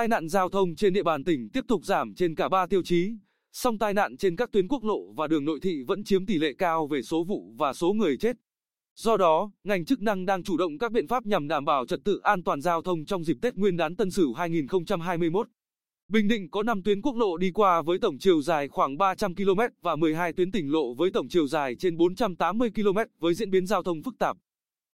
tai 0.00 0.08
nạn 0.08 0.28
giao 0.28 0.48
thông 0.48 0.74
trên 0.76 0.92
địa 0.92 1.02
bàn 1.02 1.24
tỉnh 1.24 1.48
tiếp 1.48 1.64
tục 1.68 1.84
giảm 1.84 2.14
trên 2.14 2.34
cả 2.34 2.48
ba 2.48 2.66
tiêu 2.66 2.82
chí, 2.82 3.12
song 3.52 3.78
tai 3.78 3.94
nạn 3.94 4.16
trên 4.16 4.36
các 4.36 4.52
tuyến 4.52 4.68
quốc 4.68 4.84
lộ 4.84 5.12
và 5.16 5.26
đường 5.26 5.44
nội 5.44 5.58
thị 5.62 5.82
vẫn 5.86 6.04
chiếm 6.04 6.26
tỷ 6.26 6.38
lệ 6.38 6.52
cao 6.58 6.86
về 6.86 7.02
số 7.02 7.24
vụ 7.24 7.54
và 7.58 7.72
số 7.72 7.92
người 7.92 8.16
chết. 8.16 8.36
Do 8.96 9.16
đó, 9.16 9.50
ngành 9.64 9.84
chức 9.84 10.02
năng 10.02 10.26
đang 10.26 10.42
chủ 10.42 10.56
động 10.56 10.78
các 10.78 10.92
biện 10.92 11.08
pháp 11.08 11.26
nhằm 11.26 11.48
đảm 11.48 11.64
bảo 11.64 11.86
trật 11.86 12.00
tự 12.04 12.20
an 12.22 12.42
toàn 12.42 12.60
giao 12.60 12.82
thông 12.82 13.04
trong 13.04 13.24
dịp 13.24 13.36
Tết 13.42 13.54
Nguyên 13.54 13.76
đán 13.76 13.96
Tân 13.96 14.10
Sửu 14.10 14.32
2021. 14.32 15.48
Bình 16.08 16.28
Định 16.28 16.50
có 16.50 16.62
5 16.62 16.82
tuyến 16.82 17.02
quốc 17.02 17.16
lộ 17.16 17.36
đi 17.36 17.50
qua 17.50 17.82
với 17.82 17.98
tổng 17.98 18.18
chiều 18.18 18.42
dài 18.42 18.68
khoảng 18.68 18.98
300 18.98 19.34
km 19.34 19.60
và 19.82 19.96
12 19.96 20.32
tuyến 20.32 20.50
tỉnh 20.50 20.72
lộ 20.72 20.94
với 20.94 21.10
tổng 21.10 21.28
chiều 21.28 21.46
dài 21.46 21.76
trên 21.76 21.96
480 21.96 22.70
km 22.74 22.98
với 23.18 23.34
diễn 23.34 23.50
biến 23.50 23.66
giao 23.66 23.82
thông 23.82 24.02
phức 24.02 24.18
tạp. 24.18 24.36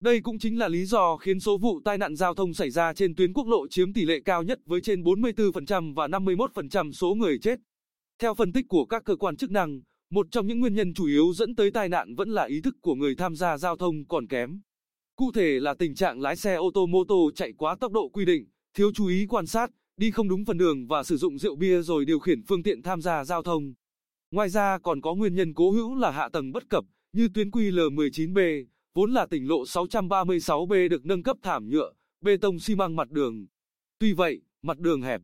Đây 0.04 0.20
cũng 0.20 0.38
chính 0.38 0.58
là 0.58 0.68
lý 0.68 0.84
do 0.84 1.16
khiến 1.16 1.40
số 1.40 1.58
vụ 1.58 1.80
tai 1.84 1.98
nạn 1.98 2.16
giao 2.16 2.34
thông 2.34 2.54
xảy 2.54 2.70
ra 2.70 2.92
trên 2.92 3.14
tuyến 3.14 3.32
quốc 3.32 3.46
lộ 3.46 3.68
chiếm 3.68 3.92
tỷ 3.92 4.04
lệ 4.04 4.20
cao 4.24 4.42
nhất 4.42 4.58
với 4.66 4.80
trên 4.80 5.02
44% 5.02 5.95
và 5.95 6.08
51% 6.08 6.92
số 6.92 7.14
người 7.14 7.38
chết. 7.38 7.58
Theo 8.18 8.34
phân 8.34 8.52
tích 8.52 8.64
của 8.68 8.84
các 8.84 9.04
cơ 9.04 9.16
quan 9.16 9.36
chức 9.36 9.50
năng, 9.50 9.80
một 10.10 10.26
trong 10.30 10.46
những 10.46 10.60
nguyên 10.60 10.74
nhân 10.74 10.95
chủ 10.95 11.06
yếu 11.06 11.32
dẫn 11.32 11.54
tới 11.54 11.70
tai 11.70 11.88
nạn 11.88 12.14
vẫn 12.14 12.28
là 12.28 12.45
ý 12.45 12.60
thức 12.60 12.76
của 12.80 12.95
người 12.95 13.14
tham 13.14 13.36
gia 13.36 13.59
giao 13.59 13.76
thông 13.76 14.06
còn 14.09 14.26
kém. 14.26 14.60
Cụ 15.16 15.32
thể 15.32 15.60
là 15.60 15.74
tình 15.74 15.95
trạng 15.95 16.20
lái 16.20 16.36
xe 16.36 16.54
ô 16.54 16.70
tô 16.74 16.86
mô 16.86 17.04
tô 17.04 17.30
chạy 17.34 17.52
quá 17.52 17.76
tốc 17.80 17.92
độ 17.92 18.09
quy 18.09 18.24
định, 18.24 18.46
thiếu 18.74 18.90
chú 18.95 19.06
ý 19.06 19.26
quan 19.26 19.46
sát, 19.46 19.70
đi 19.96 20.10
không 20.10 20.28
đúng 20.28 20.45
phần 20.45 20.59
đường 20.59 20.86
và 20.86 21.02
sử 21.02 21.16
dụng 21.16 21.38
rượu 21.38 21.56
bia 21.56 21.82
rồi 21.82 22.04
điều 22.04 22.18
khiển 22.18 22.42
phương 22.42 22.62
tiện 22.62 22.82
tham 22.82 23.00
gia 23.00 23.24
giao 23.24 23.42
thông. 23.42 23.74
Ngoài 24.30 24.48
ra 24.48 24.78
còn 24.78 25.00
có 25.00 25.14
nguyên 25.14 25.34
nhân 25.34 25.54
cố 25.54 25.70
hữu 25.70 25.95
là 25.95 26.10
hạ 26.10 26.28
tầng 26.28 26.52
bất 26.52 26.70
cập, 26.70 26.84
như 27.12 27.28
tuyến 27.34 27.50
QL19B, 27.50 28.64
vốn 28.95 29.12
là 29.12 29.26
tỉnh 29.26 29.48
lộ 29.48 29.64
636B 29.64 30.88
được 30.88 31.06
nâng 31.06 31.23
cấp 31.23 31.37
thảm 31.42 31.68
nhựa, 31.68 31.92
bê 32.20 32.37
tông 32.37 32.59
xi 32.59 32.74
măng 32.74 32.96
mặt 32.96 33.10
đường. 33.10 33.46
Tuy 33.98 34.12
vậy, 34.12 34.42
mặt 34.62 34.78
đường 34.78 35.02
hẹp, 35.02 35.20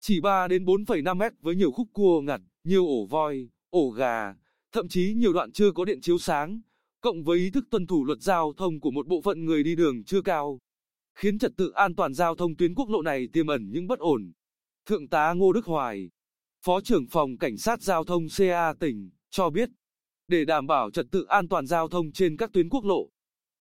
chỉ 0.00 0.20
3 0.20 0.48
đến 0.48 0.64
4,5 0.64 1.16
mét 1.16 1.32
với 1.40 1.54
nhiều 1.54 1.72
khúc 1.72 1.88
cua 1.92 2.20
ngặt, 2.20 2.40
nhiều 2.64 2.86
ổ 2.86 3.06
voi, 3.06 3.48
ổ 3.70 3.90
gà, 3.90 4.34
thậm 4.72 4.88
chí 4.88 5.14
nhiều 5.14 5.32
đoạn 5.32 5.52
chưa 5.52 5.72
có 5.72 5.84
điện 5.84 6.00
chiếu 6.00 6.18
sáng, 6.18 6.60
cộng 7.00 7.24
với 7.24 7.38
ý 7.38 7.50
thức 7.50 7.64
tuân 7.70 7.86
thủ 7.86 8.04
luật 8.04 8.20
giao 8.20 8.52
thông 8.56 8.80
của 8.80 8.90
một 8.90 9.06
bộ 9.06 9.20
phận 9.22 9.44
người 9.44 9.62
đi 9.62 9.76
đường 9.76 10.04
chưa 10.04 10.22
cao, 10.22 10.58
khiến 11.14 11.38
trật 11.38 11.52
tự 11.56 11.70
an 11.70 11.94
toàn 11.94 12.14
giao 12.14 12.34
thông 12.34 12.56
tuyến 12.56 12.74
quốc 12.74 12.88
lộ 12.90 13.02
này 13.02 13.28
tiềm 13.32 13.46
ẩn 13.46 13.70
những 13.70 13.86
bất 13.86 13.98
ổn. 13.98 14.32
Thượng 14.86 15.08
tá 15.08 15.32
Ngô 15.32 15.52
Đức 15.52 15.66
Hoài, 15.66 16.10
Phó 16.64 16.80
trưởng 16.80 17.06
phòng 17.06 17.36
Cảnh 17.38 17.56
sát 17.56 17.82
Giao 17.82 18.04
thông 18.04 18.26
CA 18.38 18.72
tỉnh, 18.80 19.10
cho 19.30 19.50
biết, 19.50 19.68
để 20.28 20.44
đảm 20.44 20.66
bảo 20.66 20.90
trật 20.90 21.06
tự 21.10 21.24
an 21.24 21.48
toàn 21.48 21.66
giao 21.66 21.88
thông 21.88 22.12
trên 22.12 22.36
các 22.36 22.50
tuyến 22.52 22.68
quốc 22.68 22.84
lộ, 22.84 23.08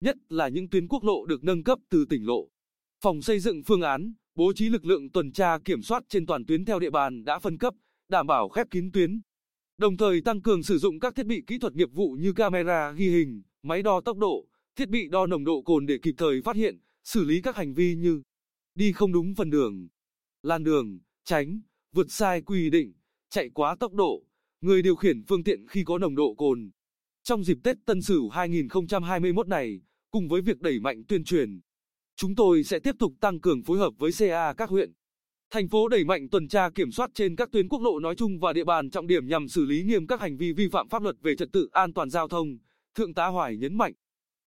nhất 0.00 0.16
là 0.28 0.48
những 0.48 0.68
tuyến 0.68 0.88
quốc 0.88 1.04
lộ 1.04 1.26
được 1.26 1.44
nâng 1.44 1.64
cấp 1.64 1.78
từ 1.90 2.04
tỉnh 2.08 2.26
lộ. 2.26 2.48
Phòng 3.00 3.22
xây 3.22 3.40
dựng 3.40 3.62
phương 3.62 3.82
án, 3.82 4.12
bố 4.34 4.52
trí 4.52 4.68
lực 4.68 4.84
lượng 4.84 5.10
tuần 5.10 5.32
tra 5.32 5.58
kiểm 5.64 5.82
soát 5.82 6.02
trên 6.08 6.26
toàn 6.26 6.46
tuyến 6.46 6.64
theo 6.64 6.78
địa 6.78 6.90
bàn 6.90 7.24
đã 7.24 7.38
phân 7.38 7.58
cấp, 7.58 7.74
đảm 8.08 8.26
bảo 8.26 8.48
khép 8.48 8.66
kín 8.70 8.92
tuyến. 8.92 9.20
Đồng 9.78 9.96
thời 9.96 10.20
tăng 10.20 10.42
cường 10.42 10.62
sử 10.62 10.78
dụng 10.78 11.00
các 11.00 11.14
thiết 11.14 11.26
bị 11.26 11.42
kỹ 11.46 11.58
thuật 11.58 11.74
nghiệp 11.74 11.88
vụ 11.92 12.16
như 12.20 12.32
camera 12.32 12.92
ghi 12.92 13.10
hình, 13.10 13.42
máy 13.62 13.82
đo 13.82 14.00
tốc 14.00 14.18
độ, 14.18 14.46
thiết 14.76 14.88
bị 14.88 15.08
đo 15.08 15.26
nồng 15.26 15.44
độ 15.44 15.62
cồn 15.62 15.86
để 15.86 15.98
kịp 16.02 16.14
thời 16.18 16.42
phát 16.42 16.56
hiện, 16.56 16.78
xử 17.04 17.24
lý 17.24 17.42
các 17.42 17.56
hành 17.56 17.74
vi 17.74 17.94
như 17.94 18.22
đi 18.74 18.92
không 18.92 19.12
đúng 19.12 19.34
phần 19.34 19.50
đường, 19.50 19.88
lan 20.42 20.64
đường, 20.64 20.98
tránh, 21.24 21.60
vượt 21.92 22.06
sai 22.10 22.42
quy 22.42 22.70
định, 22.70 22.92
chạy 23.30 23.50
quá 23.54 23.76
tốc 23.80 23.92
độ, 23.94 24.24
người 24.62 24.82
điều 24.82 24.96
khiển 24.96 25.22
phương 25.22 25.44
tiện 25.44 25.66
khi 25.68 25.84
có 25.84 25.98
nồng 25.98 26.14
độ 26.14 26.34
cồn. 26.34 26.70
Trong 27.22 27.44
dịp 27.44 27.58
Tết 27.64 27.76
Tân 27.86 28.02
Sửu 28.02 28.28
2021 28.28 29.48
này, 29.48 29.80
cùng 30.10 30.28
với 30.28 30.40
việc 30.40 30.60
đẩy 30.60 30.80
mạnh 30.80 31.02
tuyên 31.08 31.24
truyền, 31.24 31.60
chúng 32.16 32.34
tôi 32.34 32.64
sẽ 32.64 32.78
tiếp 32.78 32.94
tục 32.98 33.12
tăng 33.20 33.40
cường 33.40 33.62
phối 33.62 33.78
hợp 33.78 33.92
với 33.98 34.10
CA 34.18 34.54
các 34.54 34.70
huyện, 34.70 34.92
thành 35.52 35.68
phố 35.68 35.88
đẩy 35.88 36.04
mạnh 36.04 36.28
tuần 36.28 36.48
tra 36.48 36.70
kiểm 36.70 36.90
soát 36.90 37.10
trên 37.14 37.36
các 37.36 37.48
tuyến 37.52 37.68
quốc 37.68 37.82
lộ 37.82 37.98
nói 37.98 38.14
chung 38.14 38.38
và 38.38 38.52
địa 38.52 38.64
bàn 38.64 38.90
trọng 38.90 39.06
điểm 39.06 39.28
nhằm 39.28 39.48
xử 39.48 39.64
lý 39.64 39.82
nghiêm 39.82 40.06
các 40.06 40.20
hành 40.20 40.36
vi 40.36 40.52
vi 40.52 40.68
phạm 40.68 40.88
pháp 40.88 41.02
luật 41.02 41.16
về 41.22 41.36
trật 41.36 41.48
tự 41.52 41.68
an 41.72 41.92
toàn 41.92 42.10
giao 42.10 42.28
thông. 42.28 42.58
Thượng 42.94 43.14
tá 43.14 43.26
Hoài 43.26 43.56
nhấn 43.56 43.78
mạnh, 43.78 43.92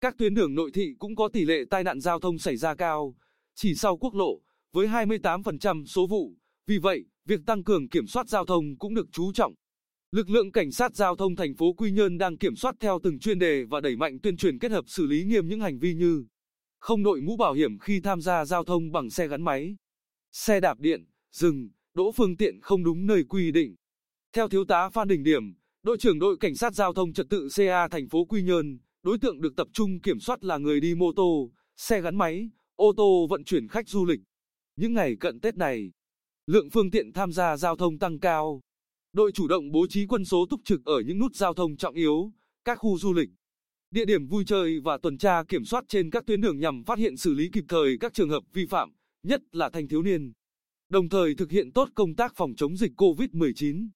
các 0.01 0.17
tuyến 0.17 0.33
đường 0.33 0.55
nội 0.55 0.71
thị 0.73 0.95
cũng 0.99 1.15
có 1.15 1.27
tỷ 1.27 1.45
lệ 1.45 1.63
tai 1.69 1.83
nạn 1.83 1.99
giao 1.99 2.19
thông 2.19 2.37
xảy 2.37 2.57
ra 2.57 2.75
cao, 2.75 3.15
chỉ 3.55 3.75
sau 3.75 3.97
quốc 3.97 4.15
lộ, 4.15 4.41
với 4.73 4.87
28% 4.87 5.85
số 5.85 6.07
vụ. 6.07 6.33
Vì 6.67 6.77
vậy, 6.77 7.05
việc 7.25 7.39
tăng 7.45 7.63
cường 7.63 7.89
kiểm 7.89 8.07
soát 8.07 8.29
giao 8.29 8.45
thông 8.45 8.77
cũng 8.77 8.93
được 8.93 9.07
chú 9.11 9.31
trọng. 9.31 9.53
Lực 10.13 10.29
lượng 10.29 10.51
cảnh 10.51 10.71
sát 10.71 10.95
giao 10.95 11.15
thông 11.15 11.35
thành 11.35 11.55
phố 11.55 11.73
Quy 11.73 11.91
Nhơn 11.91 12.17
đang 12.17 12.37
kiểm 12.37 12.55
soát 12.55 12.75
theo 12.79 12.99
từng 13.03 13.19
chuyên 13.19 13.39
đề 13.39 13.63
và 13.63 13.81
đẩy 13.81 13.95
mạnh 13.95 14.19
tuyên 14.19 14.37
truyền 14.37 14.59
kết 14.59 14.71
hợp 14.71 14.85
xử 14.87 15.05
lý 15.05 15.23
nghiêm 15.23 15.47
những 15.47 15.59
hành 15.59 15.79
vi 15.79 15.93
như 15.93 16.25
không 16.79 17.03
đội 17.03 17.21
mũ 17.21 17.37
bảo 17.37 17.53
hiểm 17.53 17.79
khi 17.79 17.99
tham 17.99 18.21
gia 18.21 18.45
giao 18.45 18.63
thông 18.63 18.91
bằng 18.91 19.09
xe 19.09 19.27
gắn 19.27 19.41
máy, 19.41 19.75
xe 20.31 20.59
đạp 20.59 20.79
điện, 20.79 21.05
dừng, 21.31 21.69
đỗ 21.93 22.11
phương 22.11 22.37
tiện 22.37 22.61
không 22.61 22.83
đúng 22.83 23.05
nơi 23.05 23.23
quy 23.29 23.51
định. 23.51 23.75
Theo 24.33 24.49
thiếu 24.49 24.65
tá 24.65 24.89
Phan 24.89 25.07
Đình 25.07 25.23
Điểm, 25.23 25.53
đội 25.83 25.97
trưởng 25.97 26.19
đội 26.19 26.37
cảnh 26.37 26.55
sát 26.55 26.73
giao 26.73 26.93
thông 26.93 27.13
trật 27.13 27.25
tự 27.29 27.47
CA 27.55 27.87
thành 27.87 28.09
phố 28.09 28.25
Quy 28.25 28.43
Nhơn, 28.43 28.79
đối 29.03 29.17
tượng 29.17 29.41
được 29.41 29.55
tập 29.55 29.67
trung 29.73 29.99
kiểm 30.01 30.19
soát 30.19 30.43
là 30.43 30.57
người 30.57 30.79
đi 30.79 30.95
mô 30.95 31.11
tô, 31.15 31.51
xe 31.77 32.01
gắn 32.01 32.15
máy, 32.15 32.49
ô 32.75 32.93
tô 32.97 33.27
vận 33.29 33.43
chuyển 33.43 33.67
khách 33.67 33.89
du 33.89 34.05
lịch. 34.05 34.19
Những 34.75 34.93
ngày 34.93 35.15
cận 35.19 35.39
Tết 35.39 35.57
này, 35.57 35.91
lượng 36.47 36.69
phương 36.69 36.91
tiện 36.91 37.13
tham 37.13 37.31
gia 37.31 37.57
giao 37.57 37.75
thông 37.75 37.99
tăng 37.99 38.19
cao. 38.19 38.61
Đội 39.13 39.31
chủ 39.31 39.47
động 39.47 39.71
bố 39.71 39.87
trí 39.89 40.05
quân 40.05 40.25
số 40.25 40.45
túc 40.49 40.61
trực 40.65 40.85
ở 40.85 41.01
những 41.05 41.19
nút 41.19 41.35
giao 41.35 41.53
thông 41.53 41.77
trọng 41.77 41.95
yếu, 41.95 42.31
các 42.65 42.75
khu 42.75 42.97
du 42.97 43.13
lịch, 43.13 43.29
địa 43.91 44.05
điểm 44.05 44.27
vui 44.27 44.43
chơi 44.47 44.79
và 44.79 44.97
tuần 44.97 45.17
tra 45.17 45.43
kiểm 45.43 45.65
soát 45.65 45.83
trên 45.87 46.09
các 46.09 46.25
tuyến 46.25 46.41
đường 46.41 46.59
nhằm 46.59 46.83
phát 46.83 46.97
hiện 46.97 47.17
xử 47.17 47.33
lý 47.33 47.49
kịp 47.53 47.63
thời 47.67 47.97
các 47.99 48.13
trường 48.13 48.29
hợp 48.29 48.43
vi 48.53 48.65
phạm, 48.65 48.91
nhất 49.23 49.41
là 49.51 49.69
thanh 49.69 49.87
thiếu 49.87 50.03
niên. 50.03 50.33
Đồng 50.89 51.09
thời 51.09 51.35
thực 51.35 51.51
hiện 51.51 51.71
tốt 51.71 51.89
công 51.95 52.15
tác 52.15 52.33
phòng 52.35 52.53
chống 52.57 52.77
dịch 52.77 52.91
COVID-19. 52.97 53.89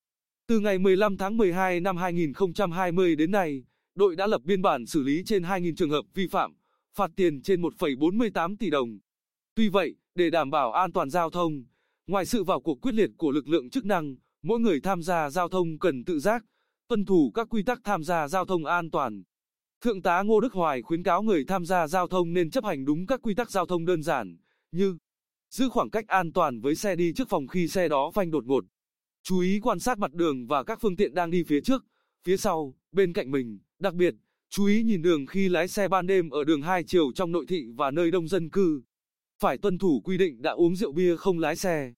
Từ 0.48 0.60
ngày 0.60 0.80
15 0.80 1.18
tháng 1.18 1.38
12 1.38 1.80
năm 1.80 1.98
2020 1.98 3.16
đến 3.16 3.32
nay, 3.32 3.64
đội 3.96 4.16
đã 4.16 4.28
lập 4.28 4.42
biên 4.44 4.62
bản 4.62 4.86
xử 4.86 5.04
lý 5.04 5.24
trên 5.26 5.44
2.000 5.44 5.76
trường 5.76 5.90
hợp 5.90 6.06
vi 6.14 6.28
phạm, 6.28 6.54
phạt 6.96 7.12
tiền 7.16 7.42
trên 7.42 7.62
1,48 7.62 8.56
tỷ 8.60 8.70
đồng. 8.70 9.00
Tuy 9.56 9.70
vậy, 9.70 9.96
để 10.16 10.30
đảm 10.30 10.50
bảo 10.50 10.72
an 10.72 10.92
toàn 10.92 11.10
giao 11.10 11.30
thông, 11.30 11.64
ngoài 12.08 12.26
sự 12.26 12.44
vào 12.44 12.62
cuộc 12.62 12.82
quyết 12.82 12.94
liệt 12.94 13.10
của 13.18 13.32
lực 13.32 13.48
lượng 13.48 13.70
chức 13.70 13.86
năng, 13.86 14.16
mỗi 14.48 14.60
người 14.60 14.80
tham 14.82 15.02
gia 15.04 15.30
giao 15.30 15.50
thông 15.50 15.80
cần 15.80 16.04
tự 16.04 16.20
giác, 16.20 16.46
tuân 16.88 17.06
thủ 17.06 17.32
các 17.34 17.48
quy 17.50 17.64
tắc 17.64 17.80
tham 17.84 18.04
gia 18.04 18.28
giao 18.28 18.46
thông 18.46 18.66
an 18.66 18.92
toàn. 18.92 19.24
Thượng 19.82 20.02
tá 20.02 20.22
Ngô 20.22 20.40
Đức 20.40 20.54
Hoài 20.54 20.82
khuyến 20.82 21.04
cáo 21.04 21.22
người 21.22 21.46
tham 21.48 21.66
gia 21.66 21.88
giao 21.88 22.08
thông 22.08 22.34
nên 22.34 22.50
chấp 22.50 22.64
hành 22.64 22.86
đúng 22.86 23.06
các 23.06 23.22
quy 23.24 23.34
tắc 23.36 23.52
giao 23.52 23.66
thông 23.66 23.86
đơn 23.86 24.04
giản, 24.04 24.38
như 24.72 24.98
giữ 25.50 25.70
khoảng 25.70 25.90
cách 25.90 26.08
an 26.08 26.34
toàn 26.34 26.60
với 26.60 26.76
xe 26.76 26.96
đi 26.96 27.14
trước 27.14 27.30
phòng 27.30 27.48
khi 27.48 27.68
xe 27.68 27.88
đó 27.88 28.12
phanh 28.14 28.32
đột 28.32 28.46
ngột, 28.46 28.66
chú 29.24 29.40
ý 29.40 29.60
quan 29.60 29.80
sát 29.80 30.00
mặt 30.00 30.14
đường 30.14 30.48
và 30.48 30.64
các 30.64 30.80
phương 30.82 30.96
tiện 30.96 31.14
đang 31.14 31.32
đi 31.32 31.44
phía 31.44 31.62
trước, 31.62 31.86
phía 32.24 32.38
sau, 32.38 32.74
bên 32.92 33.14
cạnh 33.14 33.32
mình, 33.32 33.60
đặc 33.80 33.94
biệt, 33.94 34.16
chú 34.50 34.66
ý 34.66 34.84
nhìn 34.84 35.02
đường 35.02 35.26
khi 35.26 35.50
lái 35.50 35.68
xe 35.68 35.88
ban 35.88 36.08
đêm 36.08 36.30
ở 36.30 36.44
đường 36.44 36.62
hai 36.62 36.84
chiều 36.84 37.12
trong 37.16 37.32
nội 37.32 37.46
thị 37.48 37.66
và 37.76 37.92
nơi 37.92 38.12
đông 38.12 38.28
dân 38.28 38.50
cư. 38.50 38.82
Phải 39.40 39.58
tuân 39.58 39.78
thủ 39.78 40.02
quy 40.04 40.18
định 40.18 40.42
đã 40.42 40.52
uống 40.52 40.76
rượu 40.76 40.92
bia 40.92 41.16
không 41.16 41.40
lái 41.40 41.56
xe. 41.56 41.94